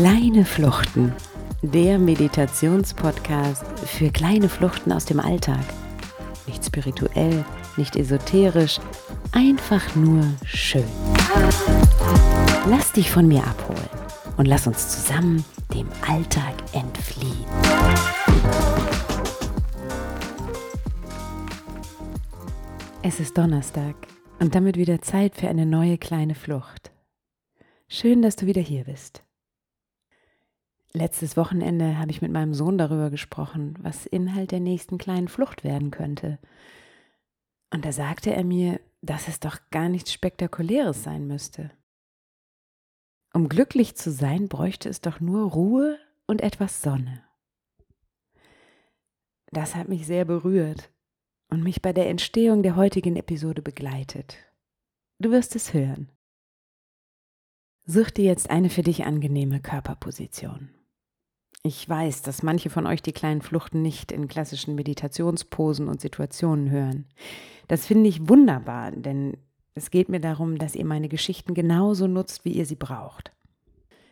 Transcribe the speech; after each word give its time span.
Kleine 0.00 0.46
Fluchten, 0.46 1.12
der 1.60 1.98
Meditationspodcast 1.98 3.62
für 3.80 4.08
kleine 4.08 4.48
Fluchten 4.48 4.92
aus 4.92 5.04
dem 5.04 5.20
Alltag. 5.20 5.60
Nicht 6.46 6.64
spirituell, 6.64 7.44
nicht 7.76 7.96
esoterisch, 7.96 8.80
einfach 9.32 9.94
nur 9.94 10.24
schön. 10.46 10.88
Lass 12.70 12.92
dich 12.92 13.10
von 13.10 13.28
mir 13.28 13.44
abholen 13.44 13.90
und 14.38 14.46
lass 14.46 14.66
uns 14.66 14.88
zusammen 14.88 15.44
dem 15.74 15.86
Alltag 16.08 16.54
entfliehen. 16.72 17.44
Es 23.02 23.20
ist 23.20 23.36
Donnerstag 23.36 23.96
und 24.38 24.54
damit 24.54 24.78
wieder 24.78 25.02
Zeit 25.02 25.34
für 25.34 25.48
eine 25.48 25.66
neue 25.66 25.98
kleine 25.98 26.34
Flucht. 26.34 26.90
Schön, 27.86 28.22
dass 28.22 28.36
du 28.36 28.46
wieder 28.46 28.62
hier 28.62 28.84
bist. 28.84 29.22
Letztes 30.92 31.36
Wochenende 31.36 31.98
habe 31.98 32.10
ich 32.10 32.20
mit 32.20 32.32
meinem 32.32 32.52
Sohn 32.52 32.76
darüber 32.76 33.10
gesprochen, 33.10 33.74
was 33.80 34.06
Inhalt 34.06 34.50
der 34.50 34.60
nächsten 34.60 34.98
kleinen 34.98 35.28
Flucht 35.28 35.62
werden 35.62 35.92
könnte. 35.92 36.38
Und 37.72 37.84
da 37.84 37.92
sagte 37.92 38.34
er 38.34 38.44
mir, 38.44 38.80
dass 39.00 39.28
es 39.28 39.38
doch 39.38 39.58
gar 39.70 39.88
nichts 39.88 40.12
Spektakuläres 40.12 41.04
sein 41.04 41.28
müsste. 41.28 41.70
Um 43.32 43.48
glücklich 43.48 43.94
zu 43.94 44.10
sein, 44.10 44.48
bräuchte 44.48 44.88
es 44.88 45.00
doch 45.00 45.20
nur 45.20 45.48
Ruhe 45.52 45.98
und 46.26 46.42
etwas 46.42 46.82
Sonne. 46.82 47.22
Das 49.52 49.76
hat 49.76 49.88
mich 49.88 50.06
sehr 50.06 50.24
berührt 50.24 50.90
und 51.48 51.62
mich 51.62 51.82
bei 51.82 51.92
der 51.92 52.08
Entstehung 52.08 52.64
der 52.64 52.74
heutigen 52.74 53.14
Episode 53.14 53.62
begleitet. 53.62 54.36
Du 55.20 55.30
wirst 55.30 55.54
es 55.54 55.72
hören. 55.72 56.10
Such 57.86 58.10
dir 58.10 58.24
jetzt 58.24 58.50
eine 58.50 58.70
für 58.70 58.82
dich 58.82 59.04
angenehme 59.04 59.60
Körperposition. 59.60 60.74
Ich 61.62 61.86
weiß, 61.86 62.22
dass 62.22 62.42
manche 62.42 62.70
von 62.70 62.86
euch 62.86 63.02
die 63.02 63.12
kleinen 63.12 63.42
Fluchten 63.42 63.82
nicht 63.82 64.12
in 64.12 64.28
klassischen 64.28 64.74
Meditationsposen 64.74 65.88
und 65.88 66.00
Situationen 66.00 66.70
hören. 66.70 67.06
Das 67.68 67.86
finde 67.86 68.08
ich 68.08 68.28
wunderbar, 68.28 68.92
denn 68.92 69.36
es 69.74 69.90
geht 69.90 70.08
mir 70.08 70.20
darum, 70.20 70.58
dass 70.58 70.74
ihr 70.74 70.84
meine 70.84 71.08
Geschichten 71.08 71.54
genauso 71.54 72.06
nutzt, 72.06 72.44
wie 72.44 72.52
ihr 72.52 72.66
sie 72.66 72.76
braucht. 72.76 73.32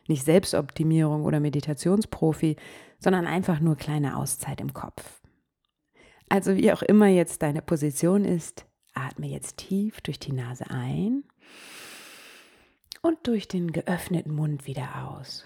Nicht 0.07 0.25
Selbstoptimierung 0.25 1.25
oder 1.25 1.41
Meditationsprofi, 1.41 2.57
sondern 2.99 3.27
einfach 3.27 3.61
nur 3.61 3.77
kleine 3.77 4.17
Auszeit 4.17 4.61
im 4.61 4.73
Kopf. 4.73 5.21
Also 6.29 6.57
wie 6.57 6.73
auch 6.73 6.83
immer 6.83 7.07
jetzt 7.07 7.43
deine 7.43 7.63
Position 7.63 8.25
ist, 8.25 8.67
atme 8.95 9.27
jetzt 9.27 9.57
tief 9.57 10.01
durch 10.01 10.19
die 10.19 10.33
Nase 10.33 10.71
ein 10.71 11.25
und 13.03 13.27
durch 13.27 13.49
den 13.49 13.73
geöffneten 13.73 14.35
Mund 14.35 14.67
wieder 14.67 15.09
aus. 15.09 15.45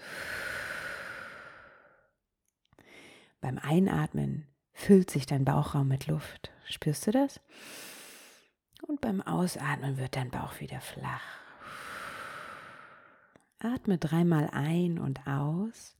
Beim 3.43 3.59
Einatmen 3.59 4.47
füllt 4.71 5.11
sich 5.11 5.25
dein 5.25 5.43
Bauchraum 5.43 5.89
mit 5.89 6.07
Luft. 6.07 6.49
Spürst 6.69 7.05
du 7.05 7.11
das? 7.11 7.41
Und 8.87 9.01
beim 9.01 9.19
Ausatmen 9.19 9.97
wird 9.97 10.15
dein 10.15 10.31
Bauch 10.31 10.61
wieder 10.61 10.79
flach. 10.79 11.41
Atme 13.59 13.97
dreimal 13.97 14.49
ein 14.53 14.97
und 14.97 15.27
aus 15.27 15.97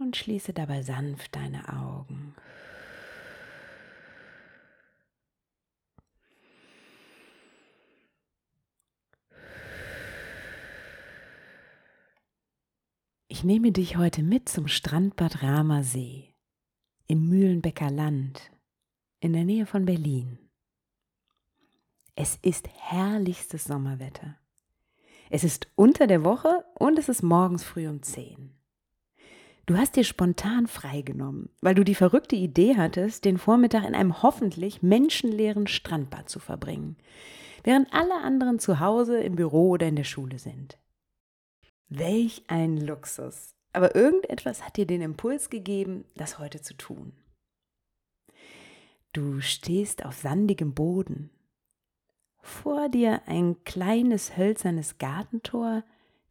und 0.00 0.16
schließe 0.16 0.52
dabei 0.52 0.82
sanft 0.82 1.36
deine 1.36 1.68
Augen. 1.68 2.34
Ich 13.38 13.44
nehme 13.44 13.70
dich 13.70 13.96
heute 13.96 14.24
mit 14.24 14.48
zum 14.48 14.66
Strandbad 14.66 15.44
Rama 15.44 15.84
See 15.84 16.34
im 17.06 17.28
Mühlenbecker 17.28 17.88
Land 17.88 18.50
in 19.20 19.32
der 19.32 19.44
Nähe 19.44 19.64
von 19.64 19.84
Berlin. 19.84 20.40
Es 22.16 22.36
ist 22.42 22.68
herrlichstes 22.74 23.62
Sommerwetter. 23.62 24.34
Es 25.30 25.44
ist 25.44 25.68
unter 25.76 26.08
der 26.08 26.24
Woche 26.24 26.64
und 26.80 26.98
es 26.98 27.08
ist 27.08 27.22
morgens 27.22 27.62
früh 27.62 27.86
um 27.86 28.02
10. 28.02 28.56
Du 29.66 29.76
hast 29.76 29.94
dir 29.94 30.02
spontan 30.02 30.66
freigenommen, 30.66 31.48
weil 31.60 31.76
du 31.76 31.84
die 31.84 31.94
verrückte 31.94 32.34
Idee 32.34 32.74
hattest, 32.76 33.24
den 33.24 33.38
Vormittag 33.38 33.86
in 33.86 33.94
einem 33.94 34.20
hoffentlich 34.20 34.82
menschenleeren 34.82 35.68
Strandbad 35.68 36.28
zu 36.28 36.40
verbringen, 36.40 36.96
während 37.62 37.94
alle 37.94 38.20
anderen 38.20 38.58
zu 38.58 38.80
Hause 38.80 39.20
im 39.20 39.36
Büro 39.36 39.68
oder 39.68 39.86
in 39.86 39.94
der 39.94 40.02
Schule 40.02 40.40
sind. 40.40 40.76
Welch 41.88 42.42
ein 42.48 42.76
Luxus. 42.76 43.54
Aber 43.72 43.94
irgendetwas 43.94 44.62
hat 44.62 44.76
dir 44.76 44.86
den 44.86 45.02
Impuls 45.02 45.50
gegeben, 45.50 46.04
das 46.16 46.38
heute 46.38 46.60
zu 46.60 46.74
tun. 46.74 47.12
Du 49.12 49.40
stehst 49.40 50.04
auf 50.04 50.16
sandigem 50.16 50.74
Boden. 50.74 51.30
Vor 52.40 52.88
dir 52.88 53.22
ein 53.26 53.62
kleines 53.64 54.36
hölzernes 54.36 54.98
Gartentor, 54.98 55.82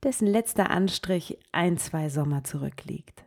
dessen 0.04 0.28
letzter 0.28 0.70
Anstrich 0.70 1.40
ein, 1.52 1.78
zwei 1.78 2.10
Sommer 2.10 2.44
zurückliegt. 2.44 3.26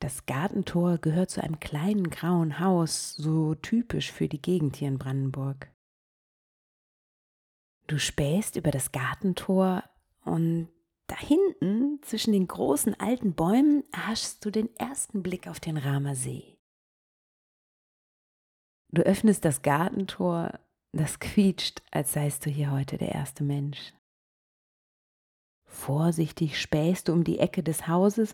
Das 0.00 0.26
Gartentor 0.26 0.98
gehört 0.98 1.30
zu 1.30 1.42
einem 1.42 1.60
kleinen 1.60 2.10
grauen 2.10 2.60
Haus, 2.60 3.14
so 3.16 3.54
typisch 3.54 4.12
für 4.12 4.28
die 4.28 4.42
Gegend 4.42 4.76
hier 4.76 4.88
in 4.88 4.98
Brandenburg. 4.98 5.72
Du 7.86 7.98
spähst 7.98 8.56
über 8.56 8.70
das 8.70 8.92
Gartentor 8.92 9.84
und 10.24 10.68
da 11.06 11.16
hinten, 11.18 12.00
zwischen 12.02 12.32
den 12.32 12.46
großen 12.46 12.98
alten 12.98 13.34
Bäumen, 13.34 13.84
hast 13.92 14.44
du 14.44 14.50
den 14.50 14.74
ersten 14.76 15.22
Blick 15.22 15.48
auf 15.48 15.60
den 15.60 15.76
Ramer 15.76 16.14
See. 16.14 16.58
Du 18.90 19.02
öffnest 19.02 19.44
das 19.44 19.62
Gartentor, 19.62 20.58
das 20.92 21.18
quietscht, 21.18 21.82
als 21.90 22.12
seist 22.12 22.46
du 22.46 22.50
hier 22.50 22.70
heute 22.70 22.96
der 22.96 23.12
erste 23.12 23.44
Mensch. 23.44 23.92
Vorsichtig 25.66 26.60
spähst 26.60 27.08
du 27.08 27.12
um 27.12 27.24
die 27.24 27.40
Ecke 27.40 27.62
des 27.62 27.88
Hauses 27.88 28.32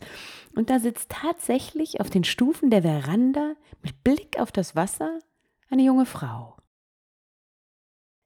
und 0.54 0.68
da 0.68 0.78
sitzt 0.78 1.10
tatsächlich 1.10 2.00
auf 2.00 2.10
den 2.10 2.24
Stufen 2.24 2.70
der 2.70 2.82
Veranda 2.82 3.56
mit 3.82 4.04
Blick 4.04 4.38
auf 4.38 4.52
das 4.52 4.76
Wasser 4.76 5.18
eine 5.70 5.82
junge 5.82 6.06
Frau. 6.06 6.56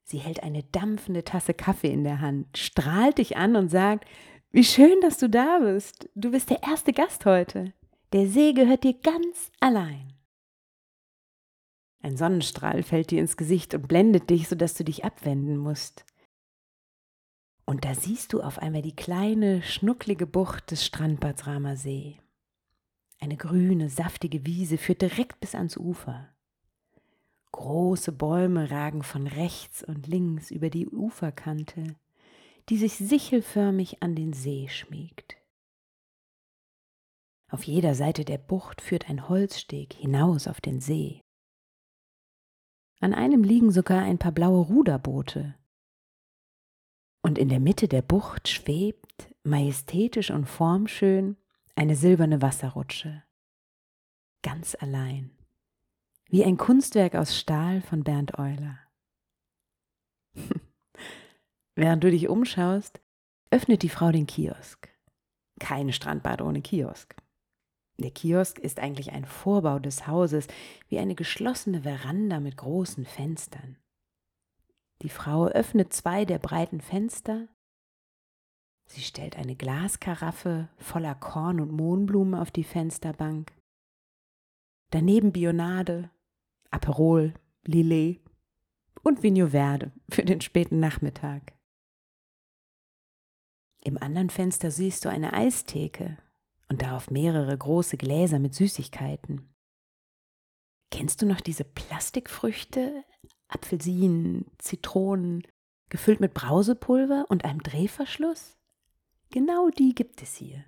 Sie 0.05 0.19
hält 0.19 0.43
eine 0.43 0.63
dampfende 0.63 1.25
Tasse 1.25 1.55
Kaffee 1.55 1.91
in 1.91 2.05
der 2.05 2.21
Hand, 2.21 2.57
strahlt 2.57 3.19
dich 3.19 3.37
an 3.37 3.57
und 3.57 3.71
sagt, 3.71 4.07
wie 4.53 4.65
schön, 4.65 5.01
dass 5.01 5.19
du 5.19 5.29
da 5.29 5.59
bist. 5.59 6.09
Du 6.15 6.31
bist 6.31 6.51
der 6.51 6.63
erste 6.63 6.93
Gast 6.93 7.27
heute. 7.27 7.73
Der 8.13 8.29
See 8.29 8.53
gehört 8.53 8.85
dir 8.85 8.95
ganz 8.95 9.51
allein. 9.59 10.13
Ein 12.03 12.17
Sonnenstrahl 12.17 12.83
fällt 12.83 13.11
dir 13.11 13.19
ins 13.19 13.37
Gesicht 13.37 13.75
und 13.75 13.89
blendet 13.89 14.29
dich, 14.29 14.47
sodass 14.47 14.75
du 14.75 14.85
dich 14.85 15.05
abwenden 15.05 15.57
musst. 15.57 16.05
Und 17.65 17.87
da 17.87 17.95
siehst 17.95 18.35
du 18.35 18.43
auf 18.43 18.59
einmal 18.59 18.83
die 18.83 18.95
kleine, 18.95 19.63
schnucklige 19.63 20.27
Bucht 20.27 20.71
des 20.71 20.85
Strandbads 20.85 21.45
See. 21.83 22.21
Eine 23.21 23.39
grüne, 23.39 23.89
saftige 23.89 24.45
Wiese 24.45 24.77
führt 24.77 25.01
direkt 25.01 25.41
bis 25.41 25.55
ans 25.55 25.79
Ufer. 25.79 26.34
Große 27.55 28.11
Bäume 28.11 28.73
ragen 28.73 29.05
von 29.05 29.29
rechts 29.29 29.85
und 29.85 30.09
links 30.09 30.51
über 30.51 30.71
die 30.71 30.89
Uferkante, 30.89 31.95
die 32.69 32.77
sich 32.77 32.95
sichelförmig 32.95 34.03
an 34.03 34.17
den 34.17 34.33
See 34.33 34.67
schmiegt. 34.67 35.37
Auf 37.49 37.63
jeder 37.63 37.95
Seite 37.95 38.25
der 38.25 38.39
Bucht 38.39 38.81
führt 38.81 39.09
ein 39.09 39.29
Holzsteg 39.29 39.93
hinaus 39.93 40.49
auf 40.49 40.61
den 40.61 40.81
See. 40.81 41.21
An 42.99 43.15
einem 43.15 43.45
liegen 43.45 43.71
sogar 43.71 44.03
ein 44.03 44.19
paar 44.19 44.33
blaue 44.33 44.67
Ruderboote. 44.67 45.55
Und 47.23 47.39
in 47.39 47.49
der 47.49 47.61
Mitte 47.61 47.87
der 47.87 48.03
Bucht 48.03 48.49
schwebt, 48.49 49.33
majestätisch 49.45 50.33
und 50.33 50.47
formschön, 50.47 51.37
eine 51.77 51.95
silberne 51.95 52.43
Wasserrutsche. 52.43 53.23
Ganz 54.43 54.75
allein 54.75 55.31
wie 56.29 56.45
ein 56.45 56.57
Kunstwerk 56.57 57.15
aus 57.15 57.39
Stahl 57.39 57.81
von 57.83 58.05
Bernd 58.05 58.39
Euler. 58.39 58.79
Während 61.77 62.05
du 62.05 62.11
dich 62.11 62.29
umschaust, 62.29 63.01
öffnet 63.51 63.83
die 63.83 63.89
Frau 63.89 64.11
den 64.11 64.27
Kiosk. 64.27 64.89
Kein 65.61 65.93
Strandbad 65.93 66.43
ohne 66.43 66.63
Kiosk. 66.63 67.15
Der 67.99 68.11
Kiosk 68.11 68.59
ist 68.59 68.81
eigentlich 68.81 69.13
ein 69.13 69.25
Vorbau 69.25 69.79
des 69.79 70.07
Hauses, 70.07 70.49
wie 70.89 70.99
eine 70.99 71.15
geschlossene 71.15 71.83
Veranda 71.83 72.41
mit 72.41 72.57
großen 72.57 73.05
Fenstern. 73.05 73.77
Die 75.03 75.09
Frau 75.09 75.47
öffnet 75.47 75.93
zwei 75.93 76.25
der 76.25 76.39
breiten 76.39 76.81
Fenster. 76.81 77.49
Sie 78.87 79.03
stellt 79.03 79.37
eine 79.37 79.55
Glaskaraffe 79.55 80.69
voller 80.79 81.15
Korn 81.15 81.61
und 81.61 81.73
Mohnblumen 81.73 82.35
auf 82.35 82.51
die 82.51 82.65
Fensterbank. 82.65 83.53
Daneben 84.91 85.33
Bionade, 85.33 86.11
Aperol, 86.75 87.33
Lillet 87.65 88.21
und 89.05 89.23
Vigno 89.23 89.47
Verde 89.47 89.93
für 90.11 90.25
den 90.25 90.41
späten 90.41 90.81
Nachmittag. 90.81 91.53
Im 93.85 93.97
anderen 93.97 94.29
Fenster 94.29 94.73
siehst 94.73 95.05
du 95.05 95.09
eine 95.09 95.35
Eistheke 95.35 96.19
und 96.69 96.83
darauf 96.83 97.13
mehrere 97.13 97.57
große 97.57 97.97
Gläser 97.97 98.41
mit 98.41 98.55
Süßigkeiten. 98.55 99.55
Kennst 100.91 101.23
du 101.23 101.27
noch 101.27 101.41
diese 101.41 101.63
Plastikfrüchte? 101.63 103.05
Apfelsinen, 103.47 104.51
Zitronen, 104.59 105.47
gefüllt 105.91 106.19
mit 106.19 106.35
Brausepulver 106.35 107.27
und 107.29 107.45
einem 107.45 107.63
Drehverschluss? 107.63 108.57
Genau 109.31 109.71
die 109.71 109.95
gibt 109.95 110.23
es 110.23 110.35
hier. 110.35 110.65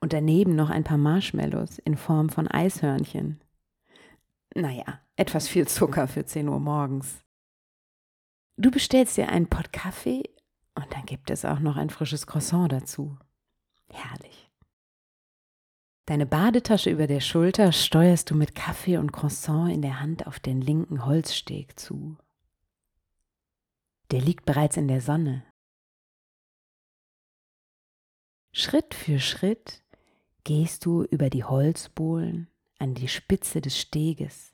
Und 0.00 0.14
daneben 0.14 0.56
noch 0.56 0.70
ein 0.70 0.84
paar 0.84 0.96
Marshmallows 0.96 1.78
in 1.80 1.98
Form 1.98 2.30
von 2.30 2.48
Eishörnchen. 2.48 3.42
Naja, 4.54 5.00
etwas 5.16 5.48
viel 5.48 5.68
Zucker 5.68 6.08
für 6.08 6.24
10 6.24 6.48
Uhr 6.48 6.58
morgens. 6.58 7.22
Du 8.56 8.70
bestellst 8.70 9.16
dir 9.16 9.28
einen 9.28 9.48
Pott 9.48 9.72
Kaffee 9.72 10.22
und 10.74 10.92
dann 10.92 11.06
gibt 11.06 11.30
es 11.30 11.44
auch 11.44 11.60
noch 11.60 11.76
ein 11.76 11.90
frisches 11.90 12.26
Croissant 12.26 12.72
dazu. 12.72 13.16
Herrlich. 13.90 14.50
Deine 16.06 16.26
Badetasche 16.26 16.90
über 16.90 17.06
der 17.06 17.20
Schulter 17.20 17.70
steuerst 17.70 18.30
du 18.30 18.34
mit 18.34 18.56
Kaffee 18.56 18.96
und 18.96 19.12
Croissant 19.12 19.72
in 19.72 19.80
der 19.80 20.00
Hand 20.00 20.26
auf 20.26 20.40
den 20.40 20.60
linken 20.60 21.06
Holzsteg 21.06 21.78
zu. 21.78 22.16
Der 24.10 24.20
liegt 24.20 24.44
bereits 24.44 24.76
in 24.76 24.88
der 24.88 25.00
Sonne. 25.00 25.44
Schritt 28.52 28.94
für 28.94 29.20
Schritt 29.20 29.84
gehst 30.42 30.84
du 30.84 31.04
über 31.04 31.30
die 31.30 31.44
Holzbohlen 31.44 32.49
an 32.80 32.94
die 32.94 33.08
Spitze 33.08 33.60
des 33.60 33.78
Steges. 33.78 34.52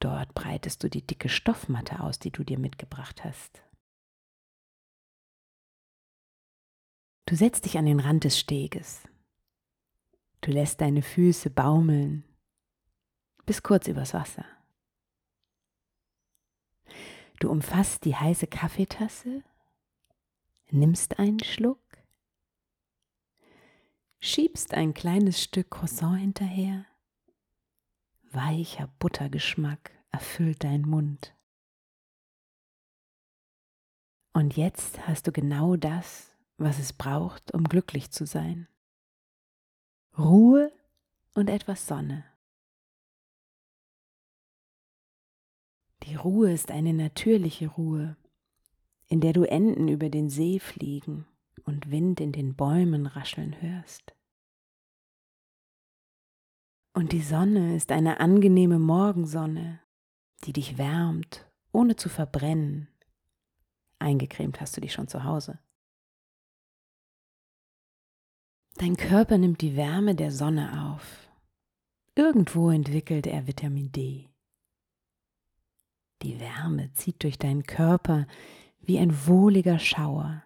Dort 0.00 0.34
breitest 0.34 0.82
du 0.82 0.90
die 0.90 1.06
dicke 1.06 1.28
Stoffmatte 1.28 2.00
aus, 2.00 2.18
die 2.18 2.30
du 2.30 2.44
dir 2.44 2.58
mitgebracht 2.58 3.24
hast. 3.24 3.62
Du 7.24 7.34
setzt 7.34 7.64
dich 7.64 7.78
an 7.78 7.86
den 7.86 8.00
Rand 8.00 8.24
des 8.24 8.38
Steges. 8.38 9.02
Du 10.42 10.50
lässt 10.50 10.80
deine 10.80 11.02
Füße 11.02 11.50
baumeln 11.50 12.24
bis 13.46 13.62
kurz 13.62 13.86
übers 13.86 14.12
Wasser. 14.12 14.44
Du 17.38 17.50
umfasst 17.50 18.04
die 18.04 18.16
heiße 18.16 18.48
Kaffeetasse, 18.48 19.44
nimmst 20.70 21.18
einen 21.18 21.40
Schluck, 21.40 21.85
schiebst 24.26 24.74
ein 24.74 24.92
kleines 24.92 25.42
Stück 25.42 25.70
Croissant 25.70 26.18
hinterher, 26.18 26.84
weicher 28.32 28.88
Buttergeschmack 28.98 29.92
erfüllt 30.10 30.64
deinen 30.64 30.88
Mund. 30.88 31.34
Und 34.32 34.56
jetzt 34.56 35.06
hast 35.06 35.26
du 35.26 35.32
genau 35.32 35.76
das, 35.76 36.36
was 36.58 36.78
es 36.78 36.92
braucht, 36.92 37.54
um 37.54 37.64
glücklich 37.64 38.10
zu 38.10 38.26
sein. 38.26 38.68
Ruhe 40.18 40.72
und 41.34 41.48
etwas 41.48 41.86
Sonne. 41.86 42.24
Die 46.02 46.16
Ruhe 46.16 46.52
ist 46.52 46.70
eine 46.70 46.92
natürliche 46.92 47.68
Ruhe, 47.68 48.16
in 49.08 49.20
der 49.20 49.32
du 49.32 49.44
Enten 49.44 49.88
über 49.88 50.10
den 50.10 50.30
See 50.30 50.58
fliegen 50.58 51.26
und 51.64 51.90
Wind 51.90 52.20
in 52.20 52.32
den 52.32 52.56
Bäumen 52.56 53.06
rascheln 53.06 53.60
hörst. 53.60 54.15
Und 56.96 57.12
die 57.12 57.20
Sonne 57.20 57.76
ist 57.76 57.92
eine 57.92 58.20
angenehme 58.20 58.78
Morgensonne, 58.78 59.80
die 60.44 60.54
dich 60.54 60.78
wärmt, 60.78 61.46
ohne 61.70 61.96
zu 61.96 62.08
verbrennen. 62.08 62.88
Eingecremt 63.98 64.62
hast 64.62 64.78
du 64.78 64.80
dich 64.80 64.94
schon 64.94 65.06
zu 65.06 65.22
Hause. 65.22 65.58
Dein 68.78 68.96
Körper 68.96 69.36
nimmt 69.36 69.60
die 69.60 69.76
Wärme 69.76 70.14
der 70.14 70.32
Sonne 70.32 70.90
auf. 70.90 71.28
Irgendwo 72.14 72.70
entwickelt 72.70 73.26
er 73.26 73.46
Vitamin 73.46 73.92
D. 73.92 74.30
Die 76.22 76.40
Wärme 76.40 76.94
zieht 76.94 77.22
durch 77.24 77.36
deinen 77.36 77.64
Körper 77.64 78.26
wie 78.80 78.98
ein 78.98 79.26
wohliger 79.26 79.78
Schauer 79.78 80.42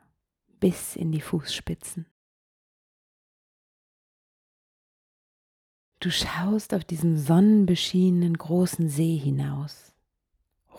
bis 0.58 0.96
in 0.96 1.12
die 1.12 1.20
Fußspitzen. 1.20 2.09
Du 6.00 6.10
schaust 6.10 6.74
auf 6.74 6.84
diesen 6.84 7.18
sonnenbeschienenen 7.18 8.36
großen 8.36 8.88
See 8.88 9.16
hinaus, 9.16 9.94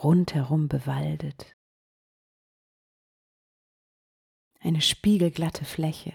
rundherum 0.03 0.67
bewaldet. 0.67 1.55
Eine 4.59 4.81
spiegelglatte 4.81 5.65
Fläche 5.65 6.13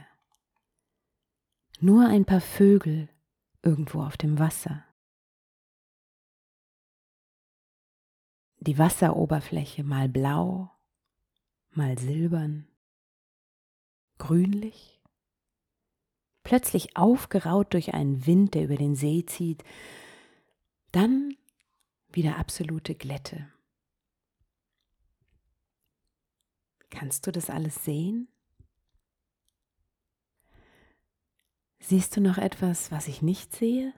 nur 1.80 2.08
ein 2.08 2.24
paar 2.24 2.40
Vögel 2.40 3.08
irgendwo 3.62 4.02
auf 4.02 4.16
dem 4.16 4.38
Wasser. 4.38 4.84
Die 8.58 8.78
Wasseroberfläche 8.78 9.84
mal 9.84 10.08
blau, 10.08 10.72
mal 11.70 11.98
silbern, 11.98 12.66
grünlich, 14.18 14.95
plötzlich 16.46 16.96
aufgeraut 16.96 17.74
durch 17.74 17.92
einen 17.92 18.24
Wind, 18.24 18.54
der 18.54 18.62
über 18.62 18.76
den 18.76 18.94
See 18.94 19.26
zieht, 19.26 19.64
dann 20.92 21.36
wieder 22.12 22.36
absolute 22.38 22.94
Glätte. 22.94 23.52
Kannst 26.88 27.26
du 27.26 27.32
das 27.32 27.50
alles 27.50 27.84
sehen? 27.84 28.28
Siehst 31.80 32.16
du 32.16 32.20
noch 32.20 32.38
etwas, 32.38 32.92
was 32.92 33.08
ich 33.08 33.22
nicht 33.22 33.52
sehe? 33.52 33.92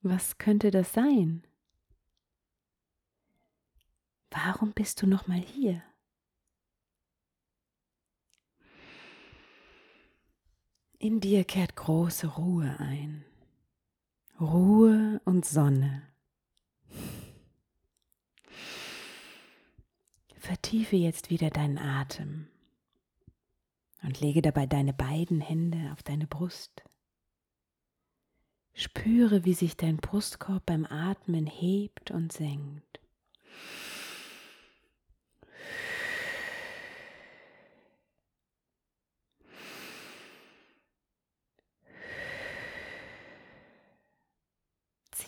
Was 0.00 0.38
könnte 0.38 0.70
das 0.70 0.92
sein? 0.92 1.44
Warum 4.30 4.72
bist 4.74 5.02
du 5.02 5.08
noch 5.08 5.26
mal 5.26 5.40
hier? 5.40 5.82
In 11.02 11.18
dir 11.18 11.42
kehrt 11.42 11.74
große 11.74 12.28
Ruhe 12.28 12.76
ein. 12.78 13.24
Ruhe 14.40 15.20
und 15.24 15.44
Sonne. 15.44 16.04
Vertiefe 20.38 20.94
jetzt 20.94 21.28
wieder 21.28 21.50
deinen 21.50 21.78
Atem 21.78 22.46
und 24.04 24.20
lege 24.20 24.42
dabei 24.42 24.66
deine 24.66 24.92
beiden 24.92 25.40
Hände 25.40 25.90
auf 25.92 26.04
deine 26.04 26.28
Brust. 26.28 26.84
Spüre, 28.72 29.44
wie 29.44 29.54
sich 29.54 29.76
dein 29.76 29.96
Brustkorb 29.96 30.64
beim 30.66 30.86
Atmen 30.86 31.46
hebt 31.46 32.12
und 32.12 32.32
senkt. 32.32 33.00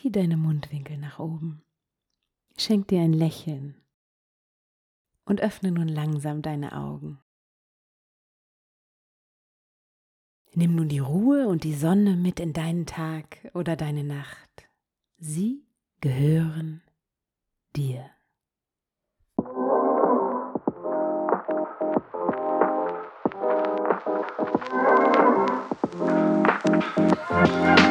Zieh 0.05 0.13
deine 0.13 0.37
Mundwinkel 0.37 0.99
nach 0.99 1.19
oben. 1.19 1.63
Schenk 2.59 2.89
dir 2.89 3.01
ein 3.01 3.15
Lächeln 3.15 3.75
und 5.25 5.41
öffne 5.41 5.71
nun 5.71 5.89
langsam 5.89 6.43
deine 6.43 6.77
Augen. 6.77 7.23
Nimm 10.53 10.75
nun 10.75 10.91
die 10.91 10.99
Ruhe 10.99 11.49
und 11.49 11.65
die 11.65 11.73
Sonne 11.73 12.17
mit 12.17 12.39
in 12.39 12.53
deinen 12.53 12.85
Tag 12.85 13.51
oder 13.55 13.77
deine 13.77 14.05
Nacht. 14.05 14.69
Sie 15.17 15.65
gehören 16.03 16.83
dir. 17.75 18.11
Das 27.17 27.84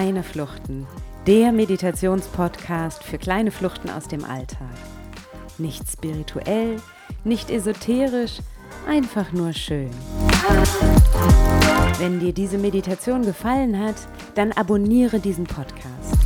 Kleine 0.00 0.22
Fluchten, 0.22 0.86
der 1.26 1.52
Meditationspodcast 1.52 3.04
für 3.04 3.18
kleine 3.18 3.50
Fluchten 3.50 3.90
aus 3.90 4.08
dem 4.08 4.24
Alltag. 4.24 4.72
Nicht 5.58 5.86
spirituell, 5.92 6.76
nicht 7.22 7.50
esoterisch, 7.50 8.38
einfach 8.88 9.30
nur 9.32 9.52
schön. 9.52 9.90
Wenn 11.98 12.18
dir 12.18 12.32
diese 12.32 12.56
Meditation 12.56 13.26
gefallen 13.26 13.78
hat, 13.78 13.96
dann 14.36 14.52
abonniere 14.52 15.20
diesen 15.20 15.44
Podcast. 15.44 16.16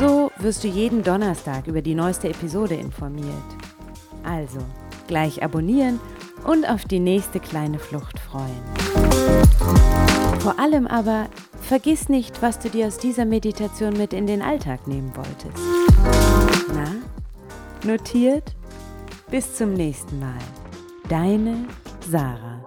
So 0.00 0.32
wirst 0.38 0.64
du 0.64 0.66
jeden 0.68 1.04
Donnerstag 1.04 1.68
über 1.68 1.82
die 1.82 1.94
neueste 1.94 2.28
Episode 2.28 2.74
informiert. 2.74 3.28
Also, 4.24 4.58
gleich 5.06 5.44
abonnieren 5.44 6.00
und 6.42 6.68
auf 6.68 6.84
die 6.84 6.98
nächste 6.98 7.38
kleine 7.38 7.78
Flucht 7.78 8.18
freuen. 8.18 8.60
Vor 10.40 10.58
allem 10.58 10.88
aber, 10.88 11.28
vergiss 11.68 12.08
nicht, 12.08 12.40
was 12.40 12.58
du 12.58 12.70
dir 12.70 12.86
aus 12.86 12.96
dieser 12.96 13.26
Meditation 13.26 13.92
mit 13.92 14.14
in 14.14 14.26
den 14.26 14.40
Alltag 14.40 14.86
nehmen 14.86 15.12
wolltest. 15.14 15.62
Na, 16.74 16.96
Notiert? 17.84 18.56
Bis 19.30 19.54
zum 19.54 19.74
nächsten 19.74 20.18
Mal. 20.18 20.38
Deine 21.10 21.66
Sarah. 22.10 22.57